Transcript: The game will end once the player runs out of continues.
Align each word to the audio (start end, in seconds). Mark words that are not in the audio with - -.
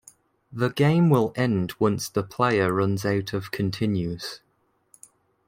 The 0.51 0.69
game 0.71 1.11
will 1.11 1.31
end 1.35 1.73
once 1.77 2.09
the 2.09 2.23
player 2.23 2.73
runs 2.73 3.05
out 3.05 3.33
of 3.33 3.51
continues. 3.51 4.41